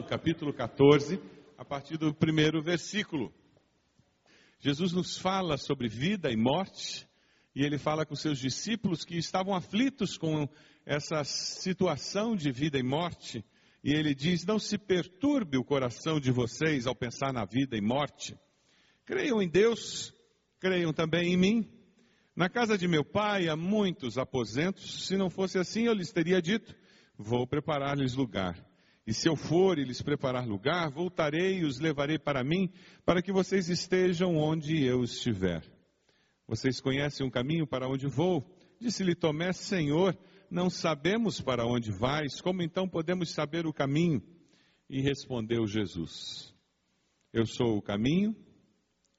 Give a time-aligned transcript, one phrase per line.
[0.00, 1.20] João, capítulo 14,
[1.58, 3.32] a partir do primeiro versículo.
[4.58, 7.06] Jesus nos fala sobre vida e morte,
[7.54, 10.48] e ele fala com seus discípulos que estavam aflitos com
[10.86, 13.44] essa situação de vida e morte,
[13.84, 17.80] e ele diz: Não se perturbe o coração de vocês ao pensar na vida e
[17.80, 18.38] morte.
[19.04, 20.14] Creiam em Deus,
[20.58, 21.70] creiam também em mim.
[22.34, 26.40] Na casa de meu pai há muitos aposentos, se não fosse assim eu lhes teria
[26.40, 26.74] dito:
[27.18, 28.69] Vou preparar-lhes lugar.
[29.06, 32.70] E se eu for e lhes preparar lugar, voltarei e os levarei para mim,
[33.04, 35.62] para que vocês estejam onde eu estiver.
[36.46, 38.44] Vocês conhecem o caminho para onde vou?
[38.80, 40.16] Disse-lhe Tomé, Senhor,
[40.50, 44.22] não sabemos para onde vais, como então podemos saber o caminho?
[44.88, 46.54] E respondeu Jesus:
[47.32, 48.34] Eu sou o caminho,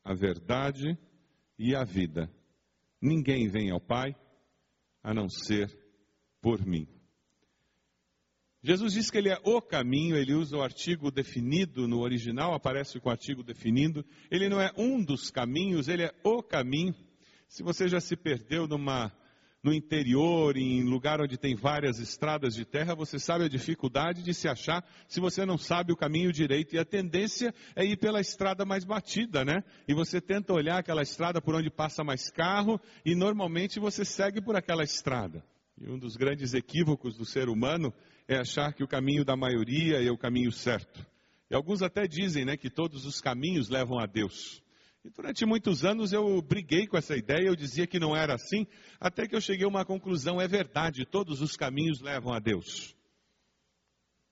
[0.03, 0.97] a verdade
[1.58, 2.30] e a vida.
[3.02, 4.16] Ninguém vem ao Pai
[5.02, 5.70] a não ser
[6.41, 6.88] por mim.
[8.64, 13.00] Jesus diz que ele é o caminho, ele usa o artigo definido no original, aparece
[13.00, 14.06] com o artigo definido.
[14.30, 16.94] Ele não é um dos caminhos, ele é o caminho.
[17.48, 19.12] Se você já se perdeu numa,
[19.64, 24.32] no interior, em lugar onde tem várias estradas de terra, você sabe a dificuldade de
[24.32, 26.76] se achar se você não sabe o caminho direito.
[26.76, 29.64] E a tendência é ir pela estrada mais batida, né?
[29.88, 34.40] E você tenta olhar aquela estrada por onde passa mais carro e normalmente você segue
[34.40, 35.44] por aquela estrada.
[35.80, 37.92] E um dos grandes equívocos do ser humano
[38.28, 41.06] é achar que o caminho da maioria é o caminho certo.
[41.50, 44.64] E alguns até dizem né, que todos os caminhos levam a Deus.
[45.04, 48.68] E durante muitos anos eu briguei com essa ideia, eu dizia que não era assim,
[49.00, 52.96] até que eu cheguei a uma conclusão: é verdade, todos os caminhos levam a Deus.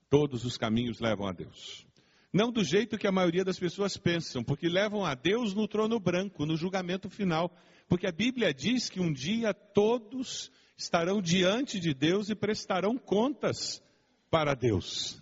[0.08, 1.86] Todos os caminhos levam a Deus.
[2.32, 5.98] Não do jeito que a maioria das pessoas pensam, porque levam a Deus no trono
[5.98, 7.52] branco, no julgamento final.
[7.88, 13.82] Porque a Bíblia diz que um dia todos estarão diante de Deus e prestarão contas
[14.30, 15.20] para Deus.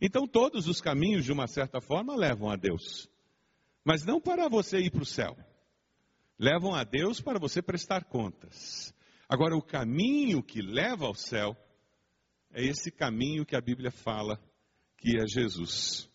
[0.00, 3.08] Então, todos os caminhos, de uma certa forma, levam a Deus.
[3.82, 5.34] Mas não para você ir para o céu.
[6.38, 8.94] Levam a Deus para você prestar contas.
[9.26, 11.56] Agora, o caminho que leva ao céu
[12.52, 14.38] é esse caminho que a Bíblia fala
[14.98, 16.08] que é Jesus.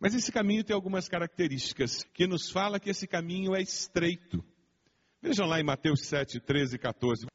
[0.00, 4.42] Mas esse caminho tem algumas características que nos fala que esse caminho é estreito.
[5.20, 7.26] Vejam lá em Mateus 7, 13 e 14.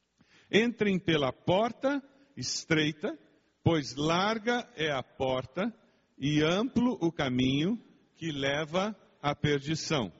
[0.52, 2.02] Entrem pela porta
[2.36, 3.18] estreita,
[3.64, 5.72] pois larga é a porta
[6.18, 7.82] e amplo o caminho
[8.16, 10.12] que leva à perdição.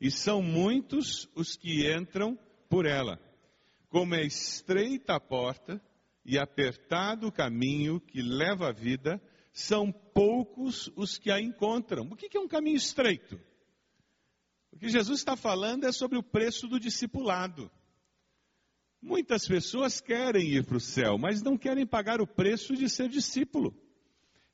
[0.00, 2.38] E são muitos os que entram
[2.68, 3.18] por ela.
[3.88, 5.80] Como é estreita a porta
[6.24, 9.20] e apertado o caminho que leva à vida,
[9.52, 12.04] são poucos os que a encontram.
[12.04, 13.40] O que é um caminho estreito?
[14.70, 17.70] O que Jesus está falando é sobre o preço do discipulado.
[19.02, 23.08] Muitas pessoas querem ir para o céu, mas não querem pagar o preço de ser
[23.08, 23.74] discípulo.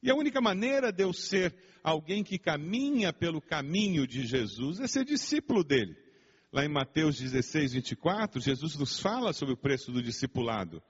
[0.02, 1.54] E a única maneira de eu ser
[1.84, 5.94] alguém que caminha pelo caminho de Jesus é ser discípulo dele.
[6.50, 10.82] Lá em Mateus 16, 24, Jesus nos fala sobre o preço do discipulado.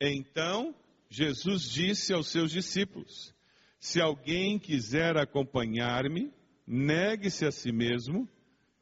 [0.00, 0.74] Então,
[1.08, 3.32] Jesus disse aos seus discípulos:
[3.78, 6.32] Se alguém quiser acompanhar-me,
[6.66, 8.28] negue-se a si mesmo,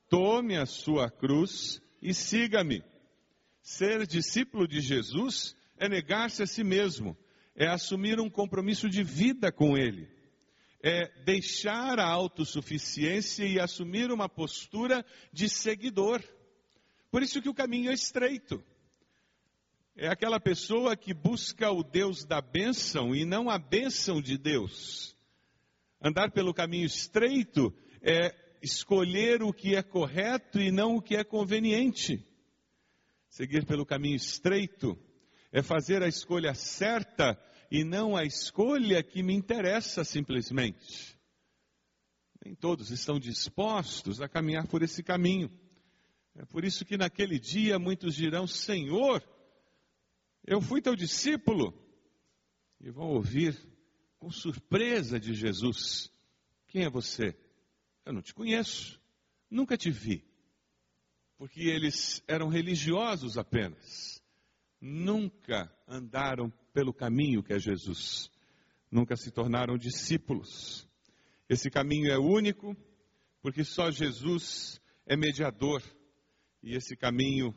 [0.09, 2.83] tome a sua cruz e siga-me.
[3.63, 7.17] Ser discípulo de Jesus é negar-se a si mesmo,
[7.55, 10.09] é assumir um compromisso de vida com Ele,
[10.83, 16.21] é deixar a autossuficiência e assumir uma postura de seguidor.
[17.09, 18.63] Por isso que o caminho é estreito.
[19.95, 25.15] É aquela pessoa que busca o Deus da bênção e não a bênção de Deus.
[26.01, 31.23] Andar pelo caminho estreito é escolher o que é correto e não o que é
[31.23, 32.27] conveniente.
[33.33, 34.95] Seguir pelo caminho estreito
[35.51, 41.19] é fazer a escolha certa e não a escolha que me interessa simplesmente.
[42.45, 45.51] Nem todos estão dispostos a caminhar por esse caminho.
[46.35, 49.27] É por isso que naquele dia muitos dirão: Senhor,
[50.47, 51.73] eu fui teu discípulo.
[52.83, 53.59] E vão ouvir
[54.19, 56.13] com surpresa de Jesus:
[56.67, 57.35] Quem é você?
[58.05, 59.01] Eu não te conheço,
[59.51, 60.32] nunca te vi.
[61.43, 64.23] Porque eles eram religiosos apenas,
[64.81, 68.31] nunca andaram pelo caminho que é Jesus,
[68.89, 70.89] nunca se tornaram discípulos.
[71.49, 72.77] Esse caminho é único,
[73.41, 75.83] porque só Jesus é mediador,
[76.63, 77.53] e esse caminho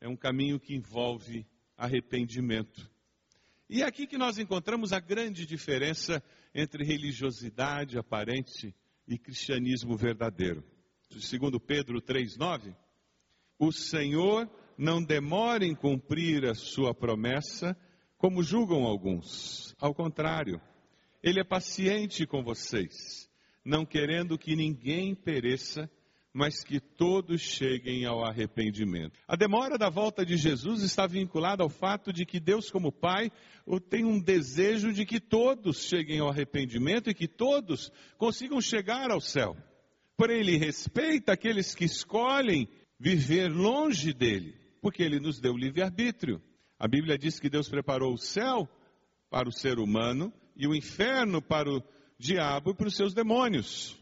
[0.00, 1.44] é um caminho que envolve
[1.76, 2.88] arrependimento.
[3.68, 6.22] E é aqui que nós encontramos a grande diferença
[6.54, 8.72] entre religiosidade aparente
[9.08, 10.62] e cristianismo verdadeiro.
[11.18, 12.76] Segundo Pedro 3:9,
[13.58, 17.76] o Senhor não demora em cumprir a sua promessa,
[18.18, 19.74] como julgam alguns.
[19.80, 20.60] Ao contrário,
[21.22, 23.28] ele é paciente com vocês,
[23.64, 25.90] não querendo que ninguém pereça,
[26.32, 29.20] mas que todos cheguem ao arrependimento.
[29.28, 33.30] A demora da volta de Jesus está vinculada ao fato de que Deus, como Pai,
[33.88, 39.20] tem um desejo de que todos cheguem ao arrependimento e que todos consigam chegar ao
[39.20, 39.56] céu.
[40.16, 42.68] Porém, Ele respeita aqueles que escolhem
[43.04, 46.40] viver longe dele, porque Ele nos deu livre-arbítrio.
[46.78, 48.66] A Bíblia diz que Deus preparou o céu
[49.28, 51.82] para o ser humano e o inferno para o
[52.18, 54.00] diabo e para os seus demônios.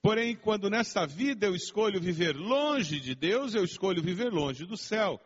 [0.00, 4.76] Porém, quando nessa vida eu escolho viver longe de Deus, eu escolho viver longe do
[4.76, 5.20] céu.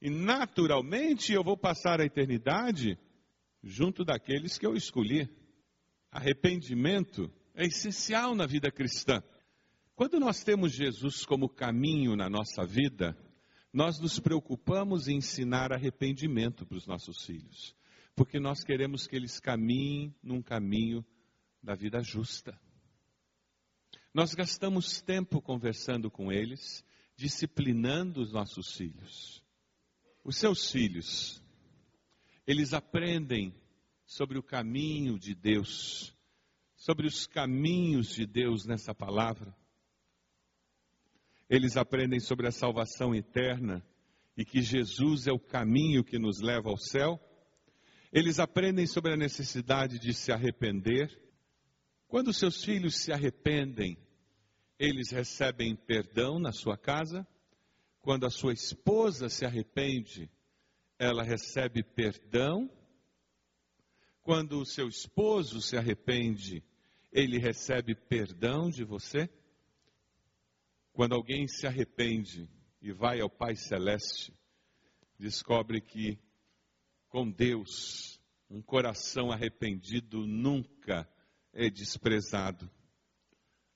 [0.00, 2.98] E naturalmente eu vou passar a eternidade
[3.62, 5.28] junto daqueles que eu escolhi.
[6.10, 9.22] Arrependimento é essencial na vida cristã.
[9.94, 13.16] Quando nós temos Jesus como caminho na nossa vida,
[13.72, 17.74] nós nos preocupamos em ensinar arrependimento para os nossos filhos,
[18.14, 21.04] porque nós queremos que eles caminhem num caminho
[21.62, 22.58] da vida justa.
[24.12, 26.84] Nós gastamos tempo conversando com eles,
[27.16, 29.42] disciplinando os nossos filhos.
[30.24, 31.42] Os seus filhos,
[32.46, 33.54] eles aprendem
[34.04, 36.14] sobre o caminho de Deus,
[36.76, 39.56] sobre os caminhos de Deus nessa palavra.
[41.52, 43.80] Eles aprendem sobre a salvação eterna
[44.36, 47.20] e que Jesus é o caminho que nos leva ao céu.
[48.12, 51.22] Eles aprendem sobre a necessidade de se arrepender
[52.12, 53.96] quando seus filhos se arrependem,
[54.78, 57.26] eles recebem perdão na sua casa.
[58.02, 60.30] Quando a sua esposa se arrepende,
[60.98, 62.70] ela recebe perdão.
[64.22, 66.62] Quando o seu esposo se arrepende,
[67.10, 69.30] ele recebe perdão de você.
[70.92, 72.48] Quando alguém se arrepende
[72.80, 74.32] e vai ao Pai Celeste,
[75.18, 76.18] descobre que
[77.08, 78.18] com Deus,
[78.48, 81.06] um coração arrependido nunca
[81.52, 82.70] é desprezado.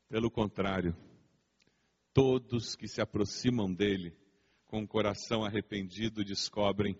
[0.09, 0.97] Pelo contrário,
[2.13, 4.17] todos que se aproximam dele
[4.67, 6.99] com o coração arrependido descobrem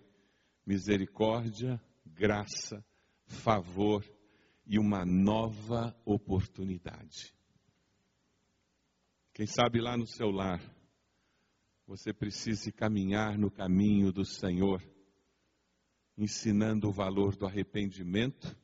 [0.65, 2.85] misericórdia, graça,
[3.25, 4.03] favor
[4.65, 7.36] e uma nova oportunidade.
[9.37, 10.59] Quem sabe lá no seu lar
[11.85, 14.81] você precise caminhar no caminho do Senhor,
[16.17, 18.57] ensinando o valor do arrependimento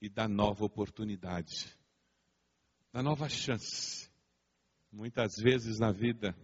[0.00, 1.76] e da nova oportunidade,
[2.92, 4.08] da nova chance.
[4.92, 6.36] Muitas vezes na vida,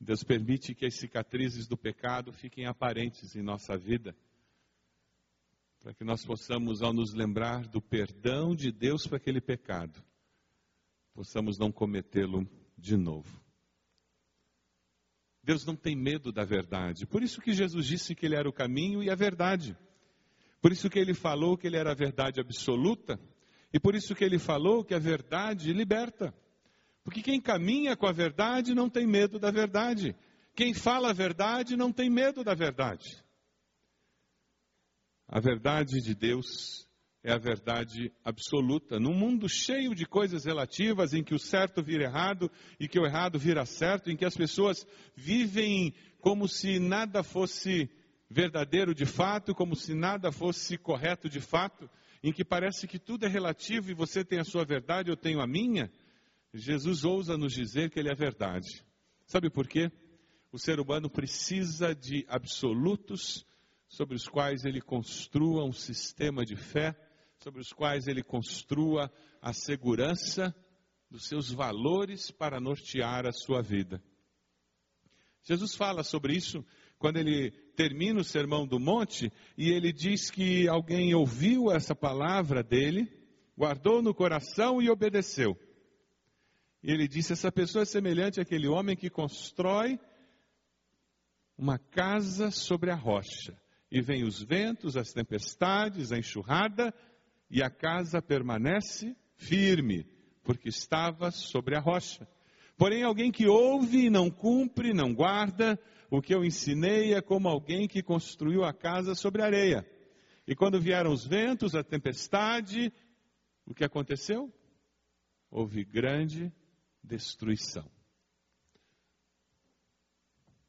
[0.00, 4.16] Deus permite que as cicatrizes do pecado fiquem aparentes em nossa vida,
[5.78, 10.02] para que nós possamos, ao nos lembrar do perdão de Deus para aquele pecado,
[11.12, 12.48] possamos não cometê-lo
[12.82, 13.40] de novo.
[15.42, 17.06] Deus não tem medo da verdade.
[17.06, 19.76] Por isso que Jesus disse que Ele era o caminho e a verdade.
[20.60, 23.18] Por isso que ele falou que ele era a verdade absoluta
[23.72, 26.32] E por isso que ele falou que a verdade liberta.
[27.02, 30.14] Porque quem caminha com a verdade não tem medo da verdade.
[30.54, 33.24] Quem fala a verdade não tem medo da verdade.
[35.26, 36.86] A verdade de Deus
[37.24, 38.98] é a verdade absoluta.
[38.98, 42.50] Num mundo cheio de coisas relativas, em que o certo vira errado
[42.80, 47.88] e que o errado vira certo, em que as pessoas vivem como se nada fosse
[48.28, 51.88] verdadeiro de fato, como se nada fosse correto de fato,
[52.22, 55.40] em que parece que tudo é relativo e você tem a sua verdade, eu tenho
[55.40, 55.90] a minha,
[56.54, 58.84] Jesus ousa nos dizer que ele é verdade.
[59.26, 59.90] Sabe por quê?
[60.50, 63.46] O ser humano precisa de absolutos
[63.88, 66.96] sobre os quais ele construa um sistema de fé,
[67.42, 70.54] sobre os quais ele construa a segurança
[71.10, 74.00] dos seus valores para nortear a sua vida.
[75.42, 76.64] Jesus fala sobre isso
[76.98, 82.62] quando ele termina o sermão do monte e ele diz que alguém ouviu essa palavra
[82.62, 83.10] dele,
[83.58, 85.58] guardou no coração e obedeceu.
[86.80, 89.98] E ele disse: essa pessoa é semelhante àquele homem que constrói
[91.58, 93.60] uma casa sobre a rocha.
[93.90, 96.94] E vem os ventos, as tempestades, a enxurrada,
[97.52, 100.06] e a casa permanece firme,
[100.42, 102.26] porque estava sobre a rocha.
[102.78, 105.78] Porém, alguém que ouve e não cumpre, não guarda,
[106.10, 109.86] o que eu ensinei é como alguém que construiu a casa sobre areia.
[110.46, 112.90] E quando vieram os ventos, a tempestade,
[113.66, 114.50] o que aconteceu?
[115.50, 116.50] Houve grande
[117.04, 117.88] destruição.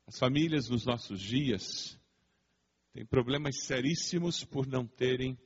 [0.05, 1.97] As famílias nos nossos dias
[2.91, 5.39] têm problemas seríssimos por não terem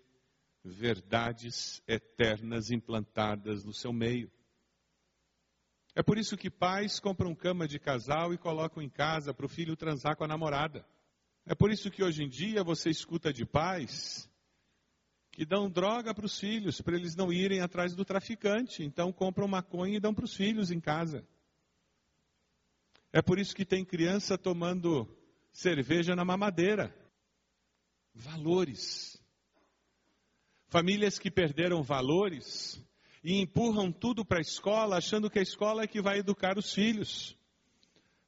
[0.68, 4.32] verdades eternas implantadas no seu meio.
[5.96, 9.50] É por isso que pais compram cama de casal e colocam em casa para o
[9.50, 10.86] filho transar com a namorada.
[11.46, 14.30] É por isso que hoje em dia você escuta de pais
[15.32, 18.84] que dão droga para os filhos, para eles não irem atrás do traficante.
[18.84, 21.26] Então compram maconha e dão para os filhos em casa.
[23.12, 25.08] É por isso que tem criança tomando
[25.52, 26.96] cerveja na mamadeira.
[28.14, 29.20] Valores.
[30.70, 32.84] Famílias que perderam valores
[33.24, 36.74] e empurram tudo para a escola, achando que a escola é que vai educar os
[36.74, 37.38] filhos.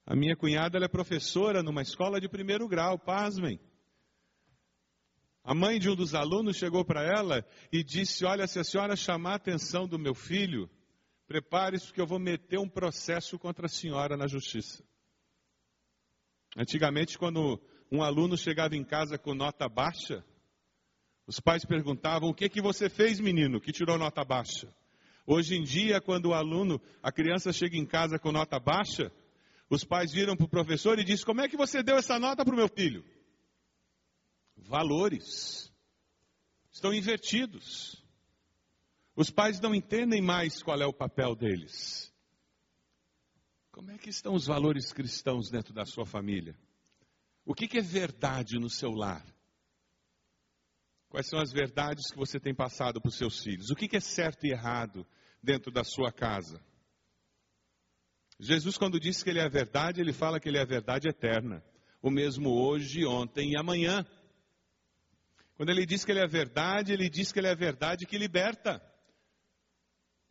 [0.05, 3.59] A minha cunhada é professora numa escola de primeiro grau, pasmem.
[5.43, 8.95] A mãe de um dos alunos chegou para ela e disse: Olha, se a senhora
[8.95, 10.69] chamar a atenção do meu filho,
[11.27, 14.83] prepare-se porque eu vou meter um processo contra a senhora na justiça.
[16.57, 20.25] Antigamente, quando um aluno chegava em casa com nota baixa,
[21.29, 24.67] os pais perguntavam: O que que você fez, menino, que tirou nota baixa?
[25.27, 29.11] Hoje em dia, quando o aluno, a criança chega em casa com nota baixa,
[29.69, 32.43] os pais viram para o professor e dizem: Como é que você deu essa nota
[32.43, 33.05] para o meu filho?
[34.57, 35.71] Valores
[36.71, 38.03] estão invertidos.
[39.15, 42.11] Os pais não entendem mais qual é o papel deles.
[43.71, 46.57] Como é que estão os valores cristãos dentro da sua família?
[47.45, 49.23] O que, que é verdade no seu lar?
[51.09, 53.69] Quais são as verdades que você tem passado para os seus filhos?
[53.69, 55.05] O que, que é certo e errado
[55.41, 56.61] dentro da sua casa.
[58.39, 61.09] Jesus, quando diz que Ele é a verdade, Ele fala que Ele é a verdade
[61.09, 61.63] eterna.
[62.01, 64.05] O mesmo hoje, ontem e amanhã.
[65.57, 68.05] Quando Ele diz que Ele é a verdade, Ele diz que Ele é a verdade
[68.05, 68.81] que liberta.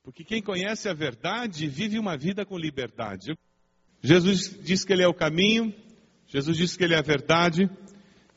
[0.02, 3.36] Porque quem conhece a verdade vive uma vida com liberdade.
[4.00, 5.74] Jesus diz que Ele é o caminho,
[6.26, 7.68] Jesus diz que Ele é a verdade,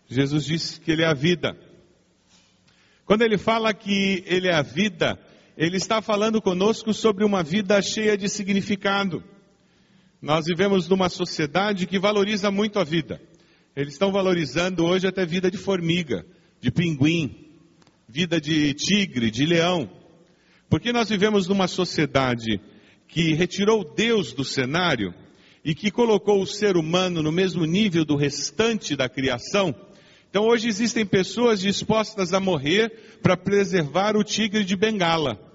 [0.07, 1.57] Jesus diz que Ele é a vida.
[3.05, 5.19] Quando Ele fala que Ele é a vida,
[5.57, 9.23] ele está falando conosco sobre uma vida cheia de significado.
[10.21, 13.21] Nós vivemos numa sociedade que valoriza muito a vida.
[13.75, 16.25] Eles estão valorizando hoje até vida de formiga,
[16.59, 17.47] de pinguim,
[18.07, 19.89] vida de tigre, de leão.
[20.69, 22.59] Porque nós vivemos numa sociedade
[23.07, 25.13] que retirou Deus do cenário
[25.63, 29.75] e que colocou o ser humano no mesmo nível do restante da criação.
[30.31, 35.51] Então hoje existem pessoas dispostas a morrer para preservar o tigre de Bengala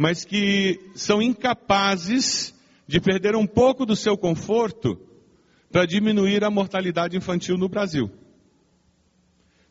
[0.00, 2.54] mas que são incapazes
[2.86, 4.98] de perder um pouco do seu conforto
[5.70, 8.10] para diminuir a mortalidade infantil no Brasil.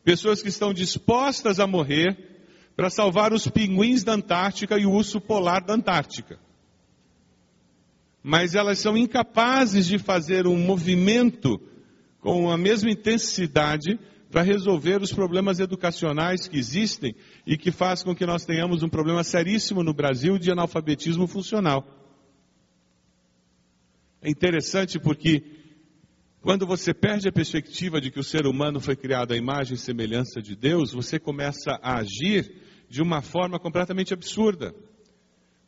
[0.04, 2.16] Pessoas que estão dispostas a morrer
[2.76, 6.38] para salvar os pinguins da Antártica e o urso polar da Antártica.
[8.22, 11.60] Mas elas são incapazes de fazer um movimento
[12.20, 13.98] com a mesma intensidade
[14.30, 18.88] para resolver os problemas educacionais que existem e que faz com que nós tenhamos um
[18.88, 21.84] problema seríssimo no Brasil de analfabetismo funcional.
[24.22, 25.42] É interessante porque
[26.40, 29.78] quando você perde a perspectiva de que o ser humano foi criado à imagem e
[29.78, 32.54] semelhança de Deus, você começa a agir
[32.88, 34.74] de uma forma completamente absurda.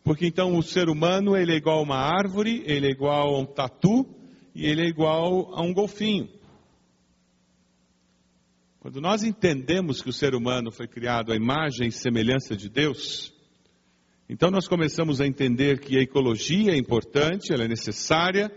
[0.04, 3.40] Porque então o ser humano ele é igual a uma árvore, ele é igual a
[3.40, 4.06] um tatu
[4.54, 6.28] e ele é igual a um golfinho.
[8.82, 13.32] Quando nós entendemos que o ser humano foi criado à imagem e semelhança de Deus,
[14.28, 18.50] então nós começamos a entender que a ecologia é importante, ela é necessária,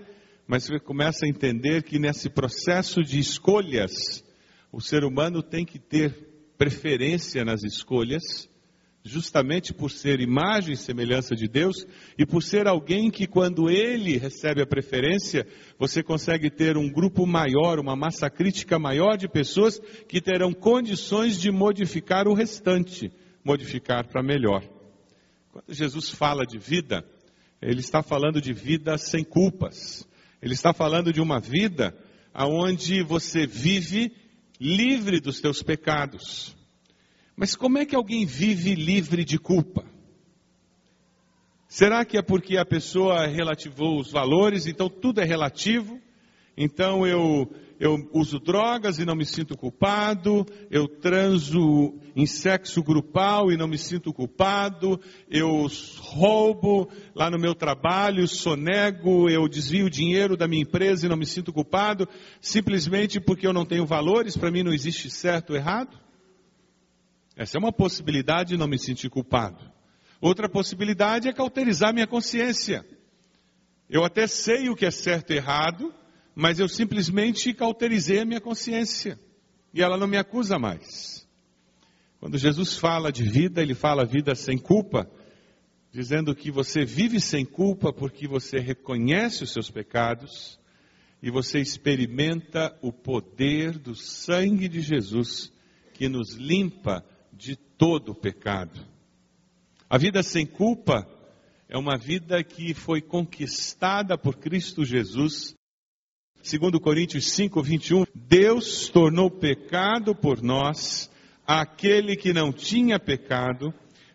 [0.48, 4.26] mas você começa a entender que nesse processo de escolhas,
[4.72, 6.18] o ser humano tem que ter
[6.58, 8.50] preferência nas escolhas
[9.06, 11.86] justamente por ser imagem e semelhança de Deus
[12.18, 15.46] e por ser alguém que, quando ele recebe a preferência,
[15.78, 21.40] você consegue ter um grupo maior, uma massa crítica maior de pessoas que terão condições
[21.40, 23.12] de modificar o restante,
[23.44, 24.64] modificar para melhor.
[25.52, 27.06] Quando Jesus fala de vida,
[27.62, 30.08] ele está falando de vida sem culpas.
[30.42, 31.96] Ele está falando de uma vida
[32.34, 34.12] onde você vive
[34.60, 36.56] livre dos teus pecados.
[37.36, 39.84] Mas como é que alguém vive livre de culpa?
[41.68, 46.00] Será que é porque a pessoa relativou os valores, então tudo é relativo?
[46.58, 53.52] Então eu, eu uso drogas e não me sinto culpado, eu transo em sexo grupal
[53.52, 54.98] e não me sinto culpado,
[55.30, 55.68] eu
[56.00, 61.26] roubo lá no meu trabalho, sonego, eu desvio dinheiro da minha empresa e não me
[61.26, 62.08] sinto culpado,
[62.40, 66.05] simplesmente porque eu não tenho valores, para mim não existe certo ou errado?
[67.36, 69.72] Essa é uma possibilidade de não me sentir culpado.
[70.22, 72.86] Outra possibilidade é cauterizar minha consciência.
[73.90, 75.94] Eu até sei o que é certo e errado,
[76.34, 79.20] mas eu simplesmente cauterizei a minha consciência.
[79.74, 81.28] E ela não me acusa mais.
[82.20, 85.10] Quando Jesus fala de vida, ele fala vida sem culpa,
[85.92, 90.60] dizendo que você vive sem culpa porque você reconhece os seus pecados
[91.22, 95.52] e você experimenta o poder do sangue de Jesus
[95.94, 98.80] que nos limpa de todo o pecado.
[99.90, 101.08] A vida sem culpa
[101.68, 105.56] é uma vida que foi conquistada por Cristo Jesus.
[106.42, 111.12] Segundo Coríntios 5, 21, Deus tornou pecado por nós
[111.46, 113.74] aquele que não tinha pecado,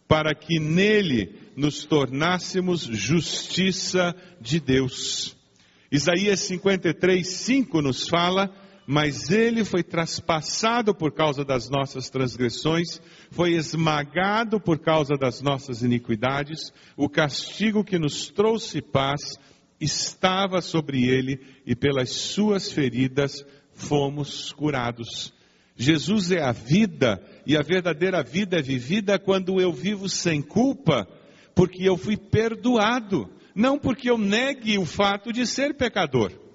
[0.09, 5.37] para que nele nos tornássemos justiça de Deus.
[5.91, 8.53] Isaías 53, 5 nos fala
[8.91, 13.01] mas ele foi traspassado por causa das nossas transgressões,
[13.31, 19.39] foi esmagado por causa das nossas iniquidades, o castigo que nos trouxe paz
[19.81, 25.33] estava sobre ele e pelas suas feridas fomos curados.
[25.77, 31.07] Jesus é a vida e a verdadeira vida é vivida quando eu vivo sem culpa,
[31.55, 36.50] porque eu fui perdoado, não porque eu negue o fato de ser pecador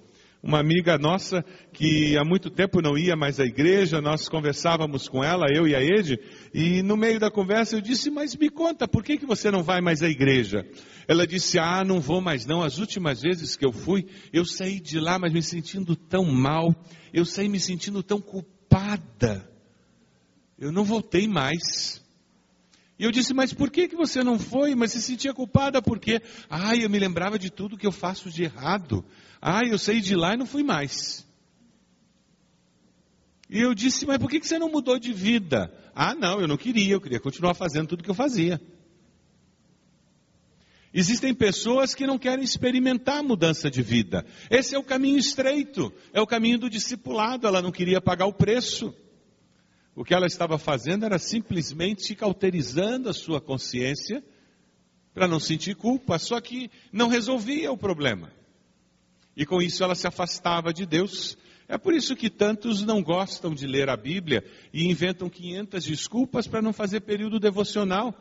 [0.46, 5.24] uma amiga nossa que há muito tempo não ia mais à igreja, nós conversávamos com
[5.24, 6.20] ela, eu e a Ed,
[6.54, 9.64] e no meio da conversa eu disse, mas me conta, por que, que você não
[9.64, 10.64] vai mais à igreja?
[11.08, 14.80] Ela disse, ah, não vou mais não, as últimas vezes que eu fui, eu saí
[14.80, 16.76] de lá, mas me sentindo tão mal,
[17.12, 19.50] eu saí me sentindo tão culpada,
[20.60, 22.05] eu não voltei mais.
[22.98, 24.74] E eu disse, mas por que, que você não foi?
[24.74, 26.22] Mas se sentia culpada por quê?
[26.50, 29.04] Ah, eu me lembrava de tudo que eu faço de errado.
[29.42, 31.28] Ah, eu saí de lá e não fui mais.
[33.50, 35.72] E eu disse, mas por que, que você não mudou de vida?
[35.94, 38.62] Ah, não, eu não queria, eu queria continuar fazendo tudo que eu fazia.
[40.94, 44.26] Existem pessoas que não querem experimentar mudança de vida.
[44.50, 48.34] Esse é o caminho estreito, é o caminho do discipulado, ela não queria pagar o
[48.34, 48.96] preço.
[49.96, 54.22] O que ela estava fazendo era simplesmente cauterizando a sua consciência
[55.14, 58.30] para não sentir culpa, só que não resolvia o problema.
[59.38, 61.38] E com isso ela se afastava de Deus.
[61.68, 66.46] É por isso que tantos não gostam de ler a Bíblia e inventam 500 desculpas
[66.46, 68.14] para não fazer período devocional.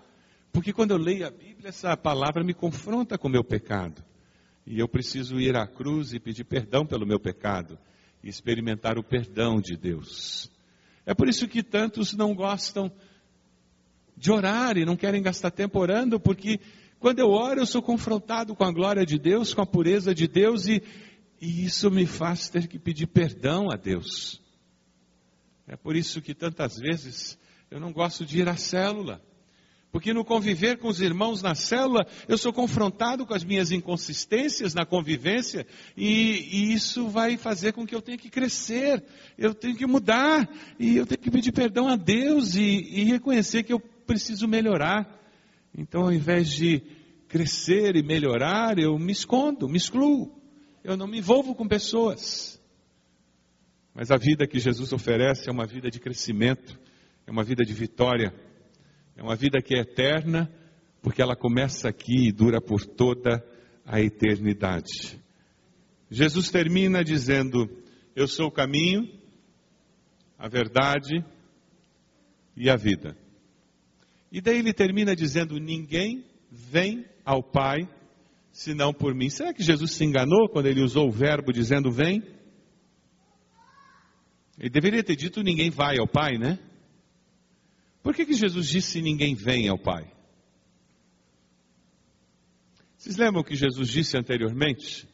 [0.52, 4.04] Porque quando eu leio a Bíblia, essa palavra me confronta com o meu pecado.
[4.64, 7.76] E eu preciso ir à cruz e pedir perdão pelo meu pecado
[8.22, 10.53] e experimentar o perdão de Deus.
[11.06, 12.90] É por isso que tantos não gostam
[14.16, 16.60] de orar e não querem gastar tempo orando, porque
[16.98, 20.26] quando eu oro eu sou confrontado com a glória de Deus, com a pureza de
[20.26, 20.82] Deus e,
[21.40, 24.40] e isso me faz ter que pedir perdão a Deus.
[25.66, 27.38] É por isso que tantas vezes
[27.70, 29.22] eu não gosto de ir à célula.
[29.94, 34.74] Porque no conviver com os irmãos na célula, eu sou confrontado com as minhas inconsistências
[34.74, 35.64] na convivência,
[35.96, 39.04] e, e, isso vai fazer com que eu tenha que crescer,
[39.38, 43.62] eu tenho que mudar, e eu tenho que pedir perdão a Deus e, e reconhecer
[43.62, 45.08] que eu preciso melhorar.
[45.78, 46.82] Então, ao invés de
[47.28, 50.42] crescer e melhorar, eu me escondo, me excluo,
[50.82, 52.60] eu não me envolvo com pessoas.
[53.94, 56.76] Mas a vida que Jesus oferece é uma vida de crescimento,
[57.24, 58.34] é uma vida de vitória
[59.16, 60.50] É uma vida que é eterna,
[61.02, 63.44] porque ela começa aqui e dura por toda
[63.84, 65.20] a eternidade.
[66.10, 67.68] Jesus termina dizendo:
[68.14, 69.08] Eu sou o caminho,
[70.38, 71.24] a verdade
[72.56, 73.16] e a vida.
[74.32, 77.88] E daí ele termina dizendo: Ninguém vem ao Pai
[78.50, 79.28] senão por mim.
[79.28, 82.22] Será que Jesus se enganou quando ele usou o verbo dizendo vem?
[84.58, 86.58] Ele deveria ter dito ninguém vai ao Pai, né?
[88.04, 90.12] Por que, que Jesus disse ninguém vem ao Pai?
[92.98, 95.08] Vocês lembram o que Jesus disse anteriormente?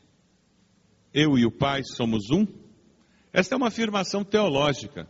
[1.15, 2.45] Eu e o Pai somos um?
[3.33, 5.09] Esta é uma afirmação teológica.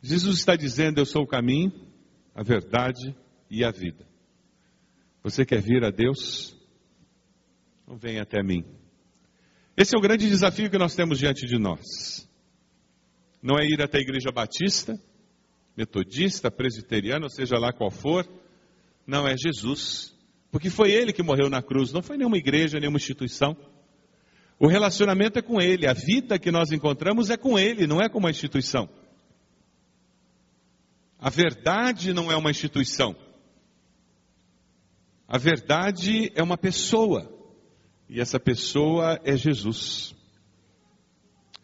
[0.00, 1.70] Jesus está dizendo: Eu sou o caminho,
[2.34, 3.14] a verdade
[3.50, 4.08] e a vida.
[5.22, 6.56] Você quer vir a Deus?
[7.82, 8.64] Então vem até mim.
[9.76, 12.26] Esse é o grande desafio que nós temos diante de nós.
[13.44, 14.98] Não é ir até a igreja batista,
[15.76, 18.26] metodista, presbiteriana, ou seja lá qual for.
[19.06, 20.16] Não é Jesus.
[20.50, 23.54] Porque foi ele que morreu na cruz, não foi nenhuma igreja, nenhuma instituição.
[24.58, 28.08] O relacionamento é com ele, a vida que nós encontramos é com ele, não é
[28.08, 28.88] com uma instituição.
[31.18, 33.14] A verdade não é uma instituição.
[35.28, 37.30] A verdade é uma pessoa.
[38.08, 40.13] E essa pessoa é Jesus.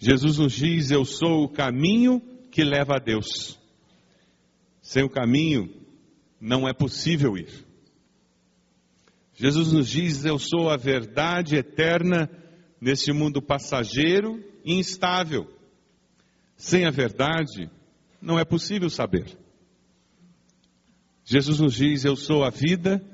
[0.00, 3.60] Jesus nos diz: Eu sou o caminho que leva a Deus.
[4.80, 5.70] Sem o caminho,
[6.40, 7.66] não é possível ir.
[9.34, 12.30] Jesus nos diz: Eu sou a verdade eterna
[12.80, 15.46] nesse mundo passageiro e instável.
[16.56, 17.70] Sem a verdade,
[18.22, 19.36] não é possível saber.
[21.26, 23.04] Jesus nos diz: Eu sou a vida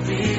[0.07, 0.38] be